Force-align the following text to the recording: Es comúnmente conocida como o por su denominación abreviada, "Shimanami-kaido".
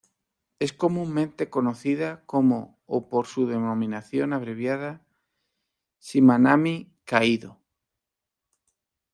Es 0.57 0.73
comúnmente 0.73 1.51
conocida 1.51 2.25
como 2.25 2.79
o 2.87 3.07
por 3.07 3.27
su 3.27 3.45
denominación 3.45 4.33
abreviada, 4.33 5.05
"Shimanami-kaido". 5.99 7.59